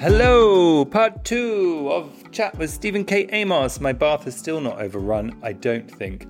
[0.00, 3.26] Hello, part two of chat with Stephen K.
[3.32, 3.80] Amos.
[3.80, 6.28] My bath is still not overrun, I don't think.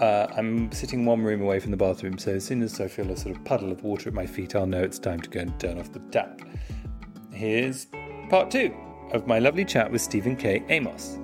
[0.00, 3.10] Uh, I'm sitting one room away from the bathroom, so as soon as I feel
[3.10, 5.40] a sort of puddle of water at my feet, I'll know it's time to go
[5.40, 6.40] and turn off the tap.
[7.30, 7.86] Here's
[8.30, 8.74] part two
[9.12, 10.64] of my lovely chat with Stephen K.
[10.70, 11.18] Amos.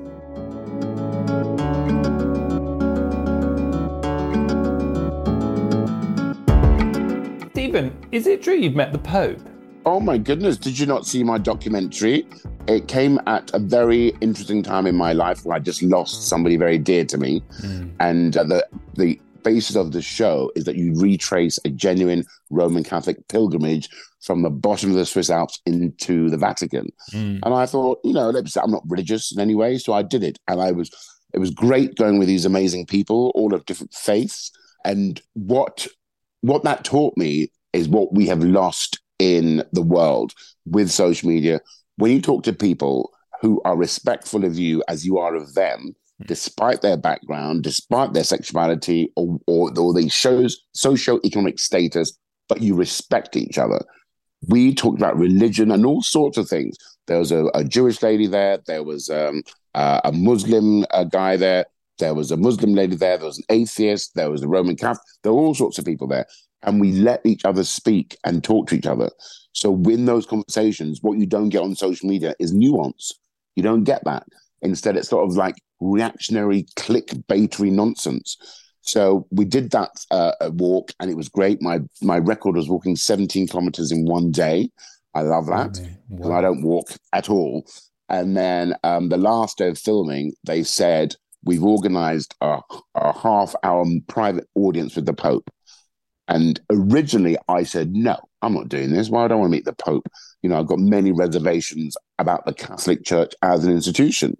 [7.52, 9.40] Stephen, is it true you've met the Pope?
[9.88, 12.26] Oh my goodness, did you not see my documentary?
[12.66, 16.58] It came at a very interesting time in my life where I just lost somebody
[16.58, 17.42] very dear to me.
[17.98, 22.84] And uh, the, the basis of the show is that you retrace a genuine Roman
[22.84, 23.88] Catholic pilgrimage
[24.20, 26.92] from the bottom of the Swiss Alps into the Vatican.
[27.42, 30.38] And I thought, you know, I'm not religious in any way, so I did it.
[30.48, 30.90] And I was,
[31.32, 34.50] it was great going with these amazing people, all of different faiths.
[34.84, 35.86] And what
[36.42, 40.32] what that taught me is what we have lost in the world
[40.66, 41.60] with social media.
[41.96, 45.94] When you talk to people who are respectful of you as you are of them,
[46.26, 52.74] despite their background, despite their sexuality or, or, or the shows socio-economic status, but you
[52.74, 53.80] respect each other.
[54.48, 56.76] We talked about religion and all sorts of things.
[57.06, 58.58] There was a, a Jewish lady there.
[58.66, 59.42] There was um,
[59.74, 61.66] uh, a Muslim uh, guy there.
[61.98, 63.18] There was a Muslim lady there.
[63.18, 64.14] There was an atheist.
[64.14, 65.02] There was a Roman Catholic.
[65.22, 66.26] There were all sorts of people there.
[66.62, 69.10] And we let each other speak and talk to each other.
[69.52, 73.12] So, in those conversations, what you don't get on social media is nuance.
[73.54, 74.24] You don't get that.
[74.62, 78.36] Instead, it's sort of like reactionary, clickbaitery nonsense.
[78.88, 81.60] So we did that uh, walk, and it was great.
[81.60, 84.70] My my record was walking 17 kilometers in one day.
[85.14, 87.66] I love that because I don't walk at all.
[88.08, 92.60] And then um, the last day of filming, they said we've organised a,
[92.94, 95.50] a half hour private audience with the Pope.
[96.28, 99.08] And originally, I said no, I'm not doing this.
[99.08, 100.06] Why I want to meet the Pope?
[100.42, 104.36] You know, I've got many reservations about the Catholic Church as an institution.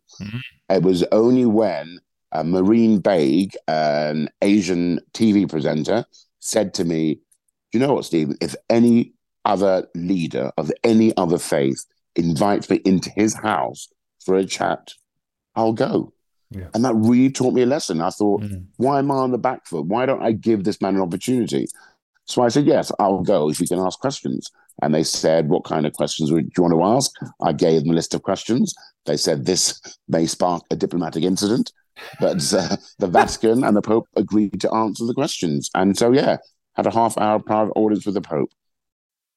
[0.69, 2.01] It was only when
[2.33, 6.05] uh, Mehreen Baig, an Asian TV presenter,
[6.41, 7.21] said to me,
[7.73, 8.37] "You know what, Stephen?
[8.41, 13.89] If any other leader of any other faith invites me into his house
[14.21, 14.93] for a chat,
[15.55, 16.13] I'll go."
[16.51, 16.69] Yeah.
[16.75, 18.01] And that really taught me a lesson.
[18.01, 18.43] I thought,
[18.77, 19.87] why am I on the back foot?
[19.87, 21.67] Why don't I give this man an opportunity?
[22.25, 24.51] So I said, yes, I'll go if we can ask questions.
[24.81, 27.11] And they said, what kind of questions would you want to ask?
[27.43, 28.75] I gave them a list of questions.
[29.07, 31.73] They said, this may spark a diplomatic incident.
[32.21, 35.69] But uh, the Vatican and the Pope agreed to answer the questions.
[35.75, 36.37] And so, yeah,
[36.75, 38.51] had a half hour private audience with the Pope.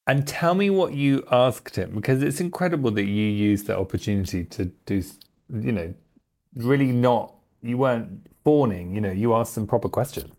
[0.06, 4.44] And tell me what you asked him, because it's incredible that you used that opportunity
[4.44, 5.02] to do,
[5.52, 5.94] you know,
[6.54, 10.32] really not, you weren't fawning, you know, you asked some proper questions.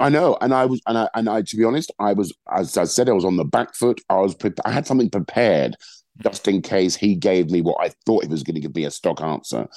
[0.00, 2.76] I know, and I was, and I, and I, to be honest, I was, as
[2.76, 4.00] I said, I was on the back foot.
[4.10, 5.76] I was, pre- I had something prepared
[6.22, 8.84] just in case he gave me what I thought he was going to give me
[8.84, 9.68] a stock answer.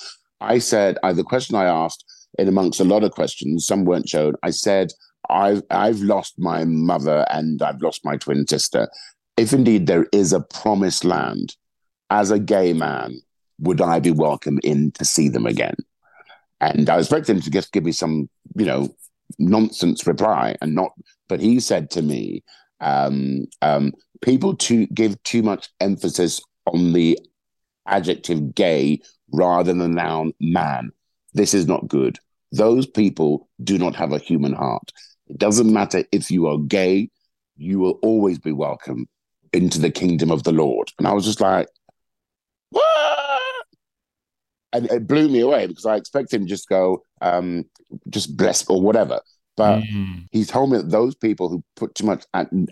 [0.42, 2.04] I said, I, the question I asked,
[2.38, 4.36] in amongst a lot of questions, some weren't shown.
[4.44, 4.92] I said,
[5.30, 8.90] I've, I've lost my mother and I've lost my twin sister.
[9.36, 11.56] If indeed there is a promised land,
[12.10, 13.22] as a gay man,
[13.60, 15.76] would I be welcome in to see them again?
[16.60, 18.90] And I was expecting him to just give me some, you know,
[19.40, 20.92] nonsense reply and not,
[21.28, 22.44] but he said to me,
[22.80, 27.20] um, um, people to give too much emphasis on the
[27.88, 29.02] adjective gay
[29.32, 30.92] rather than the noun man.
[31.34, 32.18] This is not good.
[32.52, 34.92] Those people do not have a human heart.
[35.28, 37.10] It doesn't matter if you are gay,
[37.58, 39.08] you will always be welcome
[39.54, 40.92] into the kingdom of the Lord.
[40.98, 41.68] And I was just like?
[44.74, 47.66] And it blew me away because I expect him to just go, um,
[48.10, 49.20] just bless or whatever.
[49.56, 50.28] But Mm.
[50.32, 52.26] he told me that those people who put too much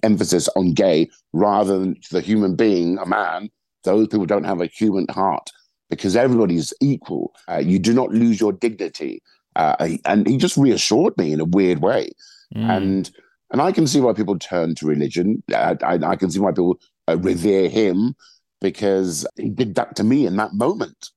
[0.04, 3.50] emphasis on gay rather than the human being, a man,
[3.84, 5.50] those people don't have a human heart
[5.90, 7.34] because everybody's equal.
[7.50, 9.22] Uh, you do not lose your dignity.
[9.56, 9.76] Uh,
[10.06, 12.10] and he just reassured me in a weird way.
[12.56, 12.78] Mm.
[12.78, 13.12] And
[13.52, 15.42] and I can see why people turn to religion.
[15.54, 18.16] I, I, I can see why people uh, revere him
[18.60, 21.10] because he did that to me in that moment.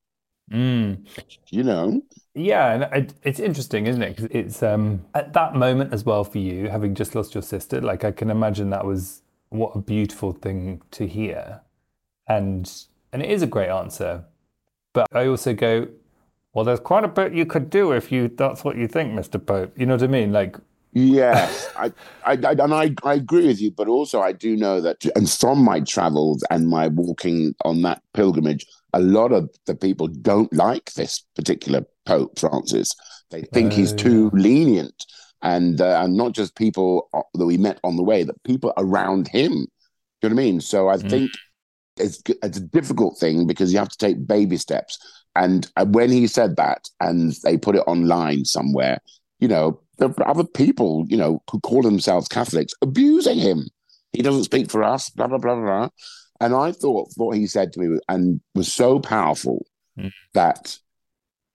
[0.50, 1.06] Mm.
[1.50, 2.03] You know,
[2.35, 4.17] Yeah, and it, it's interesting, isn't it?
[4.17, 7.81] 'Cause it's um, at that moment as well for you, having just lost your sister.
[7.81, 11.61] Like I can imagine that was what a beautiful thing to hear,
[12.29, 12.71] and
[13.12, 14.25] and it is a great answer.
[14.95, 15.89] But I also go,
[16.55, 19.39] well, there's quite a bit you could do if you that's what you think, Mr.
[19.39, 19.79] Pope.
[19.79, 20.33] You know what I mean?
[20.33, 20.56] Like,
[20.95, 21.93] Yes, I,
[22.25, 25.31] I, I, and I, I agree with you, but also I do know that, and
[25.31, 28.67] from my travels and my walking on that pilgrimage,
[28.99, 32.91] a lot of the people don't like this particular Pope Francis.
[33.31, 35.06] They think he's Oh, too lenient,
[35.43, 38.73] and uh, and not just people uh, that we met on the way, that people
[38.77, 39.53] around him.
[40.21, 40.61] Do you know what I mean?
[40.61, 41.09] So I Mm.
[41.09, 41.39] think
[41.97, 44.99] it's it's a difficult thing because you have to take baby steps.
[45.37, 48.99] And when he said that, and they put it online somewhere,
[49.41, 53.69] you know, there are other people, you know, who call themselves Catholics abusing him.
[54.12, 55.89] He doesn't speak for us, blah, blah, blah, blah.
[56.40, 59.67] And I thought what he said to me and was so powerful
[59.99, 60.12] Mm.
[60.35, 60.79] that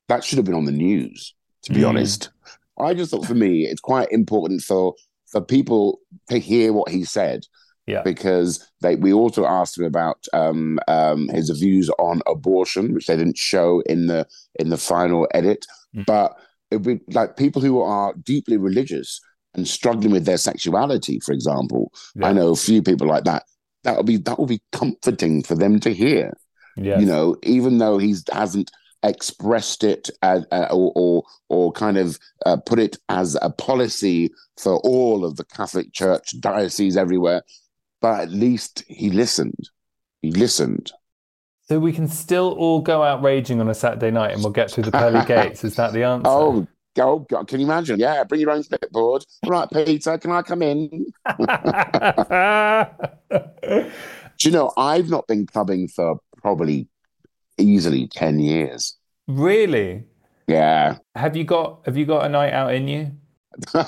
[0.10, 1.34] that should have been on the news,
[1.64, 1.90] to be Mm.
[1.90, 2.30] honest.
[2.78, 4.96] I just thought for me, it's quite important for
[5.28, 6.00] for people
[6.30, 7.46] to hear what he said
[7.88, 13.08] yeah, because they we also asked him about um, um, his views on abortion, which
[13.08, 14.28] they didn't show in the
[14.60, 15.66] in the final edit.
[15.96, 16.06] Mm.
[16.06, 16.38] But
[16.70, 19.20] it'd be like people who are deeply religious
[19.56, 21.92] and struggling with their sexuality, for example.
[22.16, 23.44] yeah, I know a few people like that.
[23.84, 26.34] That would be that would be comforting for them to hear.
[26.78, 27.00] yes.
[27.00, 28.72] You know, even though he hasn't
[29.04, 34.32] expressed it as, uh, or, or or kind of uh, put it as a policy
[34.58, 37.42] for all of the Catholic Church dioceses everywhere,
[38.02, 39.70] but at least he listened.
[40.22, 40.92] He listened.
[41.68, 44.72] So we can still all go out raging on a Saturday night, and we'll get
[44.72, 45.64] through the pearly gates.
[45.64, 46.30] Is that the answer?
[46.30, 46.68] Oh,
[47.00, 48.00] oh God, can you imagine?
[48.00, 49.24] Yeah, bring your own spitboard.
[49.46, 51.06] Right, Peter, can I come in?
[54.40, 56.88] Do you know, I've not been clubbing for probably
[57.58, 58.98] easily 10 years.
[59.28, 60.04] really?
[60.48, 60.98] Yeah.
[61.16, 63.12] Have you got Have you got a night out in you?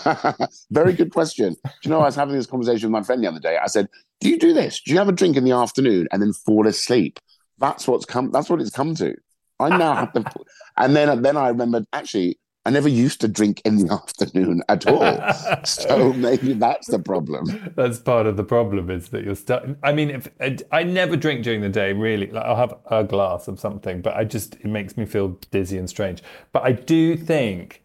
[0.71, 1.55] Very good question.
[1.63, 3.57] Do you know, I was having this conversation with my friend the other day.
[3.57, 3.89] I said,
[4.21, 4.81] Do you do this?
[4.81, 7.19] Do you have a drink in the afternoon and then fall asleep?
[7.57, 9.15] That's what's come that's what it's come to.
[9.59, 10.23] I now have to
[10.77, 14.87] and then then I remembered actually I never used to drink in the afternoon at
[14.87, 15.33] all.
[15.65, 17.73] so maybe that's the problem.
[17.75, 19.63] That's part of the problem is that you're stuck.
[19.83, 20.27] I mean, if
[20.71, 22.27] I, never drink during the day, really.
[22.31, 25.77] Like I'll have a glass of something, but I just it makes me feel dizzy
[25.77, 26.23] and strange.
[26.51, 27.83] But I do think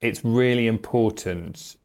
[0.00, 1.76] it's really important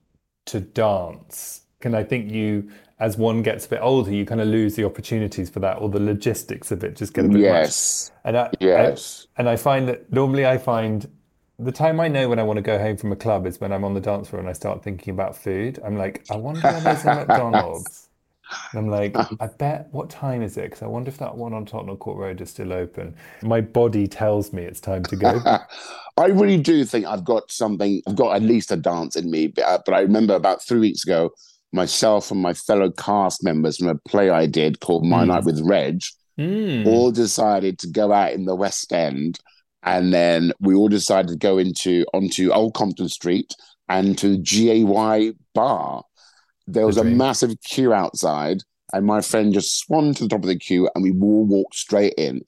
[0.47, 1.61] to dance.
[1.83, 4.83] And I think you, as one gets a bit older, you kind of lose the
[4.85, 7.41] opportunities for that, or the logistics of it just get a bit much.
[7.43, 8.11] Yes.
[8.23, 9.27] And I, Yes.
[9.35, 11.07] I- and I find that normally I find
[11.59, 13.71] the time I know when I want to go home from a club is when
[13.73, 15.79] I'm on the dance floor and I start thinking about food.
[15.83, 18.03] I'm like, I wonder if there's a McDonald's.
[18.73, 20.63] And I'm like, I bet, what time is it?
[20.63, 23.15] Because I wonder if that one on Tottenham Court Road is still open.
[23.41, 25.41] My body tells me it's time to go.
[26.17, 29.47] I really do think I've got something, I've got at least a dance in me.
[29.47, 31.29] But, uh, but I remember about three weeks ago,
[31.71, 35.27] myself and my fellow cast members from a play I did called My Mm.
[35.27, 36.01] Night with Reg
[36.37, 36.85] Mm.
[36.85, 39.39] all decided to go out in the West End.
[39.83, 43.53] And then we all decided to go into onto Old Compton Street
[43.89, 46.03] and to GAY Bar.
[46.67, 48.57] There was a massive queue outside,
[48.91, 51.75] and my friend just swung to the top of the queue, and we all walked
[51.75, 52.41] straight in.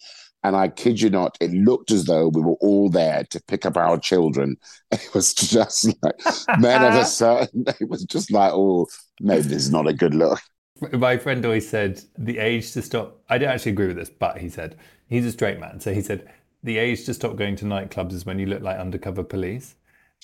[0.43, 3.65] And I kid you not, it looked as though we were all there to pick
[3.65, 4.57] up our children.
[4.91, 6.15] It was just like
[6.59, 7.65] men of a certain.
[7.79, 8.87] It was just like, oh,
[9.19, 10.39] maybe this is not a good look.
[10.93, 13.21] My friend always said the age to stop.
[13.29, 16.01] I don't actually agree with this, but he said he's a straight man, so he
[16.01, 16.31] said
[16.63, 19.75] the age to stop going to nightclubs is when you look like undercover police.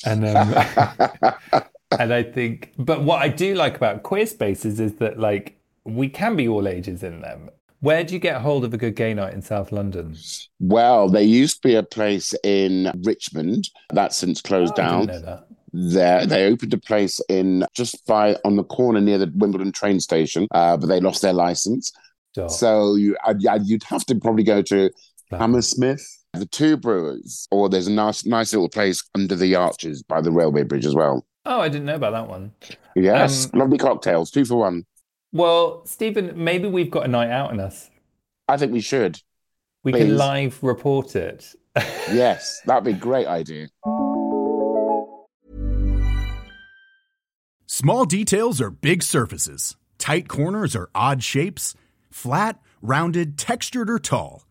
[0.05, 0.53] And um,
[1.99, 6.09] and I think, but what I do like about queer spaces is that like we
[6.09, 7.49] can be all ages in them.
[7.81, 10.15] Where do you get hold of a good gay night in South London?
[10.59, 15.05] Well, there used to be a place in Richmond that's since closed Oh, I down.
[15.05, 15.47] didn't know that.
[15.77, 19.99] There, they opened a place in just by on the corner near the Wimbledon train
[19.99, 21.91] station, uh, but they lost their license.
[22.33, 22.49] Sure.
[22.49, 24.89] So you, I'd, you'd have to probably go to
[25.31, 26.01] Hammersmith,
[26.35, 30.31] the Two Brewers, or there's a nice, nice little place under the arches by the
[30.31, 31.25] railway bridge as well.
[31.45, 32.51] Oh, I didn't know about that one.
[32.95, 34.85] Yes, Um, lovely cocktails, two for one.
[35.31, 37.89] Well, Stephen, maybe we've got a night out in us.
[38.47, 39.21] I think we should.
[39.83, 40.05] We Please.
[40.05, 43.67] can live report it yes, that'd be a great idea.
[47.67, 49.75] Small details are big surfaces.
[49.97, 51.75] Tight corners are odd shapes.
[52.09, 54.45] Flat, rounded, textured, or tall.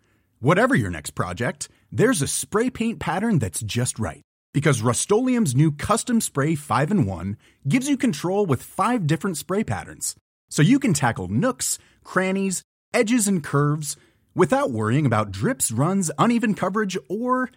[0.44, 4.20] Whatever your next project, there's a spray paint pattern that's just right.
[4.52, 9.64] Because Rust new Custom Spray 5 and 1 gives you control with five different spray
[9.64, 10.14] patterns.
[10.50, 12.60] So you can tackle nooks, crannies,
[12.92, 13.96] edges, and curves
[14.34, 17.48] without worrying about drips, runs, uneven coverage, or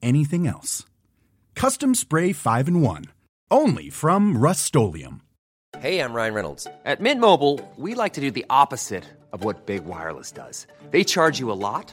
[0.00, 0.86] anything else.
[1.56, 3.06] Custom Spray 5 and 1.
[3.50, 4.76] Only from Rust
[5.80, 6.68] Hey, I'm Ryan Reynolds.
[6.84, 10.68] At Mint Mobile, we like to do the opposite of what Big Wireless does.
[10.92, 11.92] They charge you a lot,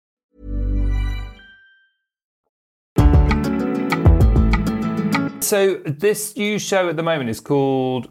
[5.41, 8.09] So this new show at the moment is called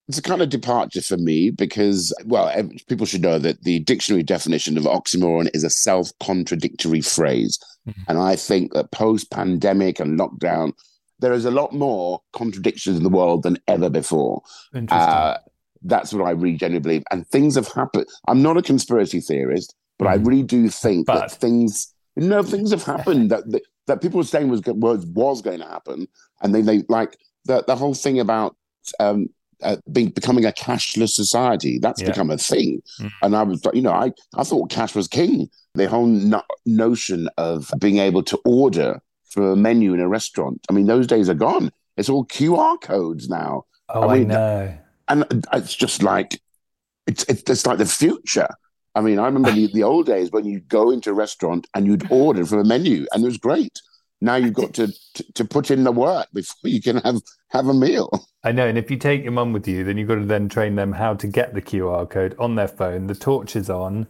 [0.08, 2.52] it's a kind of departure for me because, well,
[2.88, 7.60] people should know that the dictionary definition of oxymoron is a self contradictory phrase.
[7.88, 8.02] Mm-hmm.
[8.08, 10.72] And I think that post pandemic and lockdown,
[11.20, 14.42] there is a lot more contradictions in the world than ever before.
[14.88, 15.36] Uh,
[15.82, 17.04] that's what I really genuinely believe.
[17.12, 18.06] And things have happened.
[18.26, 20.20] I'm not a conspiracy theorist, but mm-hmm.
[20.20, 21.20] I really do think but.
[21.20, 21.94] that things,
[22.28, 25.66] know, things have happened that, that, that people were saying was, was, was going to
[25.66, 26.06] happen.
[26.42, 28.56] And then they like the, the whole thing about,
[28.98, 29.28] um,
[29.62, 31.78] uh, being, becoming a cashless society.
[31.78, 32.08] That's yeah.
[32.08, 32.82] become a thing.
[32.98, 33.10] Mm.
[33.22, 35.50] And I was, you know, I, I thought cash was king.
[35.74, 39.00] The whole no- notion of being able to order
[39.30, 40.64] from a menu in a restaurant.
[40.68, 41.70] I mean, those days are gone.
[41.96, 43.64] It's all QR codes now.
[43.88, 44.78] Oh, I, mean, I know.
[45.08, 46.40] And it's just like,
[47.06, 48.48] it's, it's, it's like the future.
[48.94, 51.86] I mean, I remember the, the old days when you'd go into a restaurant and
[51.86, 53.80] you'd order from a menu and it was great.
[54.20, 57.68] Now you've got to, to, to put in the work before you can have have
[57.68, 58.10] a meal.
[58.44, 60.48] I know, and if you take your mum with you, then you've got to then
[60.48, 63.06] train them how to get the QR code on their phone.
[63.06, 64.06] The torch is on,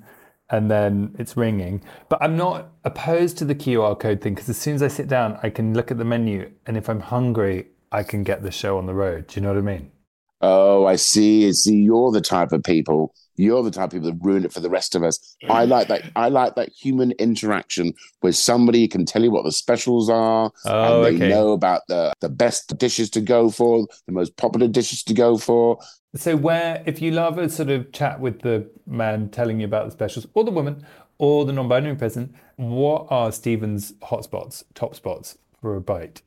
[0.50, 1.82] and then it's ringing.
[2.08, 5.08] But I'm not opposed to the QR code thing because as soon as I sit
[5.08, 8.52] down, I can look at the menu, and if I'm hungry, I can get the
[8.52, 9.28] show on the road.
[9.28, 9.90] Do you know what I mean?
[10.40, 11.48] Oh, I see.
[11.48, 11.76] I see.
[11.76, 14.70] You're the type of people you're the type of people that ruin it for the
[14.70, 15.36] rest of us.
[15.48, 15.68] I mm.
[15.68, 16.10] like that.
[16.14, 21.04] I like that human interaction where somebody can tell you what the specials are, oh,
[21.04, 21.28] and they okay.
[21.34, 25.38] know about the the best dishes to go for, the most popular dishes to go
[25.38, 25.78] for.
[26.14, 29.86] So, where if you love a sort of chat with the man telling you about
[29.86, 30.84] the specials, or the woman,
[31.18, 36.22] or the non-binary person, what are Stephen's hotspots, top spots for a bite?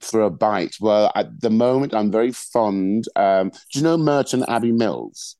[0.00, 3.06] For a bite, well, at the moment, I'm very fond.
[3.16, 5.36] Um, do you know Merton Abbey Mills?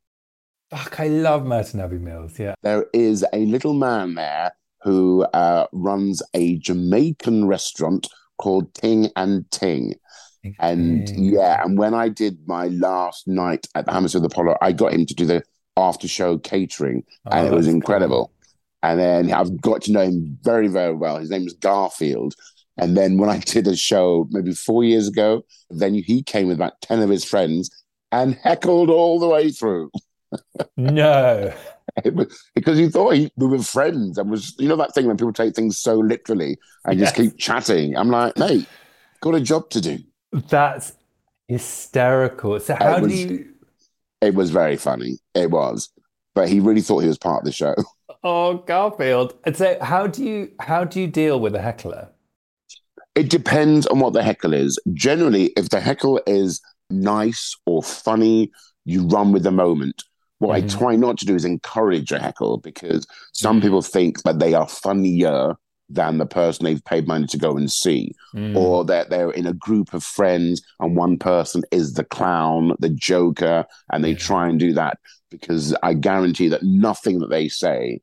[0.70, 2.38] Fuck, I love Merton Abbey Mills.
[2.38, 2.54] Yeah.
[2.62, 8.08] There is a little man there who uh, runs a Jamaican restaurant
[8.38, 9.94] called Ting and Ting.
[10.58, 14.92] And yeah, and when I did my last night at the Hammersmith Apollo, I got
[14.92, 15.42] him to do the
[15.76, 18.26] after show catering, oh, and it was incredible.
[18.26, 18.30] Cool.
[18.90, 21.16] And then I've got to know him very, very well.
[21.16, 22.34] His name is Garfield.
[22.76, 26.56] And then when I did a show maybe four years ago, then he came with
[26.56, 27.70] about 10 of his friends
[28.12, 29.90] and heckled all the way through
[30.76, 31.52] no.
[32.54, 35.32] because he thought he, we were friends and was, you know, that thing when people
[35.32, 37.08] take things so literally and yes.
[37.08, 37.96] just keep chatting.
[37.96, 38.66] I'm like, mate,
[39.20, 39.98] got a job to do.
[40.32, 40.94] That's
[41.48, 42.58] hysterical.
[42.60, 43.54] So, how was, do you.
[44.20, 45.18] It was very funny.
[45.34, 45.90] It was.
[46.34, 47.74] But he really thought he was part of the show.
[48.24, 49.34] Oh, Garfield.
[49.44, 52.08] And so, how do you how do you deal with a heckler?
[53.14, 54.78] It depends on what the heckle is.
[54.92, 58.50] Generally, if the heckle is nice or funny
[58.84, 60.04] you run with the moment.
[60.38, 60.66] What mm-hmm.
[60.66, 64.54] I try not to do is encourage a heckle because some people think that they
[64.54, 65.56] are funnier
[65.88, 68.56] than the person they've paid money to go and see, mm.
[68.56, 72.88] or that they're in a group of friends and one person is the clown, the
[72.88, 74.18] joker, and they yeah.
[74.18, 74.98] try and do that
[75.30, 78.00] because I guarantee that nothing that they say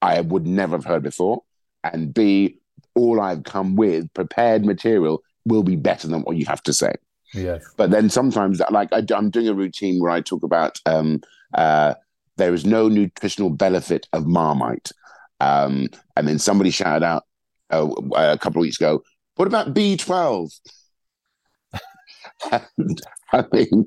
[0.00, 1.42] I would never have heard before.
[1.82, 2.58] And B,
[2.98, 6.92] all I've come with, prepared material, will be better than what you have to say.
[7.34, 7.64] Yes.
[7.76, 11.20] But then sometimes, like I, am doing a routine where I talk about um,
[11.54, 11.94] uh,
[12.36, 14.90] there is no nutritional benefit of Marmite.
[15.40, 17.24] Um, and then somebody shouted out
[17.70, 19.02] uh, a couple of weeks ago,
[19.36, 20.52] what about B12?
[22.52, 23.02] and,
[23.32, 23.86] I mean,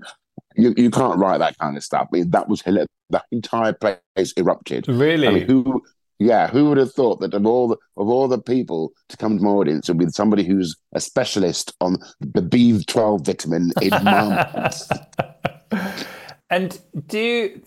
[0.56, 2.08] you, you can't write that kind of stuff.
[2.14, 2.88] I mean, that was the
[3.32, 4.88] entire place erupted.
[4.88, 5.28] Really?
[5.28, 5.82] I mean, who?
[6.22, 9.40] Yeah, who would have thought that of all the, of all the people to come
[9.40, 14.84] to my audience would be somebody who's a specialist on the B12 vitamin in Marmite.
[16.52, 17.62] and do you,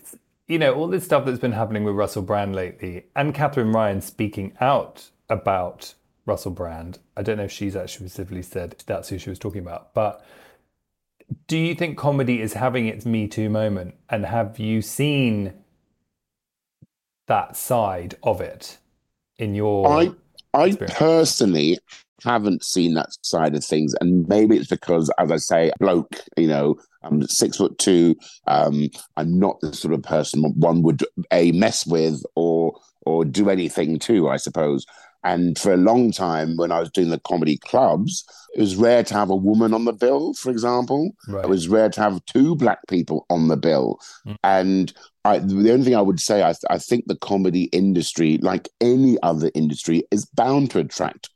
[0.47, 3.99] you know, all this stuff that's been happening with Russell Brand lately and Katherine Ryan
[3.99, 5.93] speaking out about
[6.25, 6.99] Russell Brand.
[7.17, 10.25] I don't know if she's actually specifically said that's who she was talking about, but
[11.47, 13.95] do you think comedy is having its Me Too moment?
[14.09, 15.53] And have you seen
[17.27, 18.77] that side of it
[19.37, 20.11] in your I
[20.53, 20.97] I experience?
[20.97, 21.79] personally
[22.23, 26.47] haven't seen that side of things, and maybe it's because, as I say, bloke, you
[26.47, 28.15] know, I'm six foot two.
[28.47, 33.49] Um, I'm not the sort of person one would a mess with or or do
[33.49, 34.85] anything to, I suppose.
[35.25, 39.03] And for a long time, when I was doing the comedy clubs, it was rare
[39.03, 41.11] to have a woman on the bill, for example.
[41.27, 41.43] Right.
[41.43, 43.99] It was rare to have two black people on the bill.
[44.43, 44.93] And
[45.25, 49.17] I, the only thing I would say, I, I think the comedy industry, like any
[49.23, 51.31] other industry, is bound to attract,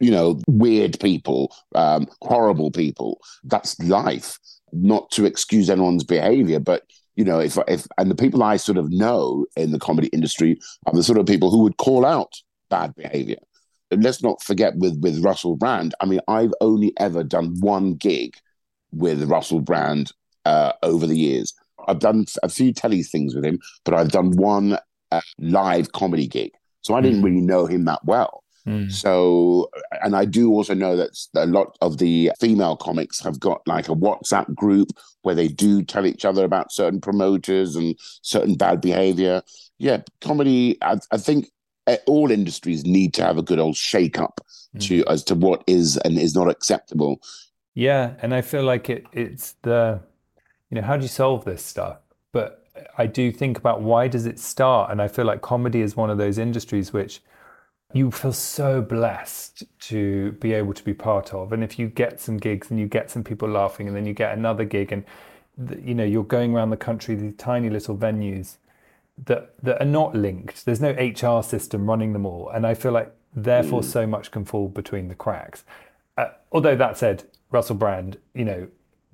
[0.00, 3.20] you know, weird people, um, horrible people.
[3.44, 4.36] That's life.
[4.72, 6.82] Not to excuse anyone's behavior, but
[7.14, 10.58] you know, if if and the people I sort of know in the comedy industry
[10.86, 12.34] are the sort of people who would call out
[12.68, 13.38] bad behavior.
[13.90, 15.94] And let's not forget with with Russell Brand.
[16.00, 18.36] I mean, I've only ever done one gig
[18.92, 20.12] with Russell Brand
[20.44, 21.54] uh, over the years.
[21.86, 24.78] I've done a few telly things with him, but I've done one
[25.10, 26.52] uh, live comedy gig.
[26.82, 28.44] So I didn't really know him that well.
[28.90, 29.70] So,
[30.02, 33.88] and I do also know that a lot of the female comics have got like
[33.88, 34.90] a WhatsApp group
[35.22, 39.40] where they do tell each other about certain promoters and certain bad behavior.
[39.78, 41.50] Yeah, comedy, I, I think
[41.88, 44.40] Uh, all industries need to have a good old shake up
[44.76, 44.80] mm.
[44.86, 47.20] to as to what is and is not acceptable.
[47.74, 50.00] Yeah, and I feel like it it's the
[50.70, 51.98] you know, how do you solve this stuff?
[52.32, 52.64] But
[52.98, 54.90] I do think about why does it start?
[54.90, 57.22] And I feel like comedy is one of those industries which
[57.94, 61.52] you feel so blessed to be able to be part of.
[61.52, 64.12] And if you get some gigs and you get some people laughing and then you
[64.12, 65.04] get another gig and
[65.82, 68.58] you know, you're going around the country, these tiny little venues
[69.26, 70.64] that that are not linked.
[70.64, 74.44] There's no HR system running them all, and I feel like therefore so much can
[74.44, 75.64] fall between the cracks.
[76.16, 78.68] Uh, although that said, Russell Brand, you know,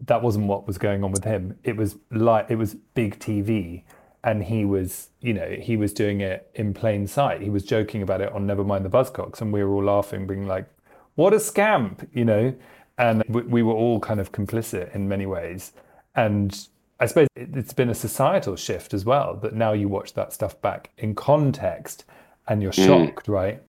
[0.07, 1.59] that wasn't what was going on with him.
[1.63, 3.85] It was like it was big TV,
[4.23, 7.43] and he was, you know, he was doing it in plain sight.
[7.43, 10.47] He was joking about it on Nevermind the Buzzcocks, and we were all laughing, being
[10.47, 10.67] like,
[11.15, 12.55] "What a scamp," you know,
[12.99, 15.73] and we, we were all kind of complicit in many ways,
[16.15, 16.69] and.
[17.01, 20.33] I suppose it- it's been a societal shift as well that now you watch that
[20.33, 22.05] stuff back in context
[22.47, 22.87] and you're hmm.
[22.87, 23.63] shocked, right?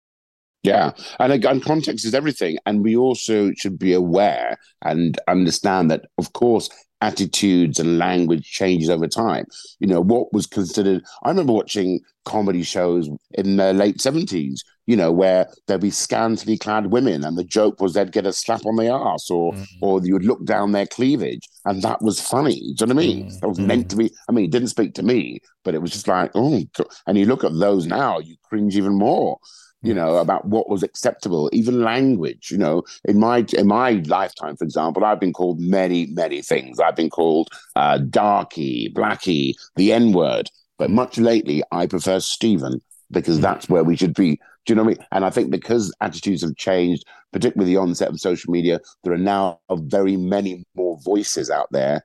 [0.63, 6.07] Yeah, and again, context is everything, and we also should be aware and understand that,
[6.17, 9.47] of course, attitudes and language changes over time.
[9.79, 11.03] You know, what was considered.
[11.23, 14.65] I remember watching comedy shows in the late seventies.
[14.87, 18.35] You know, where there'd be scantily clad women, and the joke was they'd get a
[18.35, 19.67] slap on the ass, or mm.
[19.81, 22.75] or you would look down their cleavage, and that was funny.
[22.77, 23.31] Do you know what I mean?
[23.31, 23.41] Mm.
[23.41, 23.67] That was mm.
[23.67, 24.11] meant to be.
[24.29, 26.87] I mean, it didn't speak to me, but it was just like, oh, God.
[27.07, 29.39] and you look at those now, you cringe even more
[29.85, 32.83] you know about what was acceptable even language you know.
[33.05, 36.81] In my in my lifetime for example i've been called many many things.
[36.81, 42.81] I've been called uh darky blackie the n word but much lately i prefer stephen
[43.11, 44.41] because that's where we should be.
[44.67, 45.07] Do you know what i mean?
[45.13, 49.19] And i think because attitudes have changed particularly the onset of social media there are
[49.19, 52.03] now very many more voices out there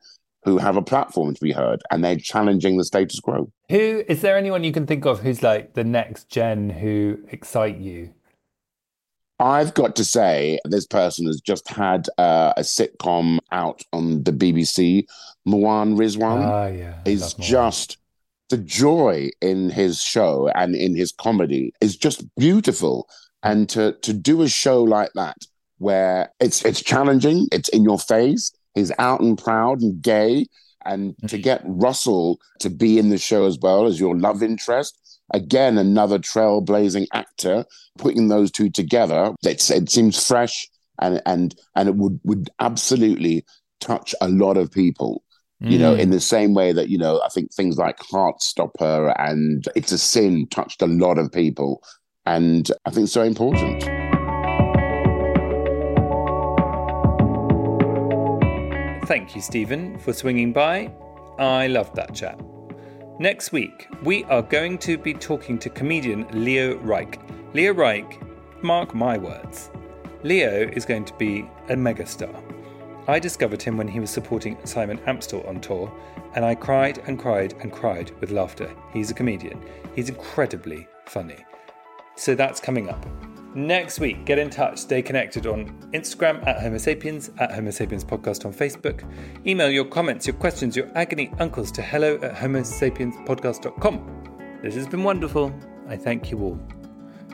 [0.49, 4.21] who have a platform to be heard and they're challenging the status quo Who is
[4.21, 8.13] there anyone you can think of who's like the next gen who excite you?
[9.39, 14.33] I've got to say, this person has just had uh, a sitcom out on the
[14.33, 15.05] BBC,
[15.47, 16.45] Mawaan Rizwan.
[16.45, 16.95] Ah, yeah.
[17.05, 17.97] Is just
[18.49, 23.07] the joy in his show and in his comedy is just beautiful.
[23.41, 25.37] And to to do a show like that
[25.77, 30.45] where it's it's challenging, it's in your face, he's out and proud and gay,
[30.85, 31.41] and to mm-hmm.
[31.41, 34.97] get Russell to be in the show as well as your love interest.
[35.31, 37.65] Again, another trailblazing actor.
[37.97, 40.69] Putting those two together, it's, it seems fresh
[41.01, 43.45] and and and it would would absolutely
[43.79, 45.23] touch a lot of people
[45.61, 46.13] you know, in mm.
[46.13, 50.47] the same way that, you know, I think things like Heartstopper and It's a Sin
[50.49, 51.83] touched a lot of people.
[52.25, 53.98] And I think it's so important.
[59.09, 60.93] Thank you, Stephen, for swinging by.
[61.39, 62.39] I loved that chat.
[63.17, 67.19] Next week, we are going to be talking to comedian Leo Reich.
[67.55, 68.21] Leo Reich,
[68.61, 69.71] mark my words,
[70.21, 72.39] Leo is going to be a megastar.
[73.07, 75.91] I discovered him when he was supporting Simon Amstell on tour,
[76.35, 78.69] and I cried and cried and cried with laughter.
[78.93, 79.59] He's a comedian.
[79.95, 81.43] He's incredibly funny.
[82.15, 83.03] So that's coming up.
[83.59, 88.05] Next week, get in touch, stay connected on Instagram at Homo Sapiens, at Homo Sapiens
[88.05, 89.03] Podcast on Facebook.
[89.45, 94.59] Email your comments, your questions, your agony uncles to hello at homosapienspodcast.com.
[94.63, 95.53] This has been wonderful.
[95.89, 96.57] I thank you all.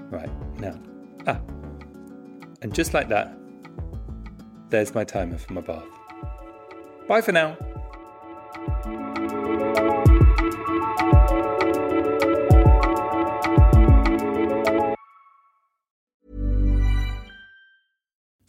[0.10, 0.80] Right, now.
[1.28, 1.40] Ah.
[2.64, 3.38] And just like that,
[4.70, 5.86] there's my timer for my bath.
[7.08, 7.56] Bye for now.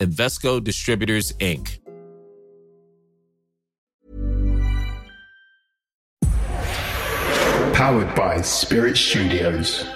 [0.00, 1.78] Invesco Distributors, Inc.
[7.74, 9.86] Powered by Spirit Studios.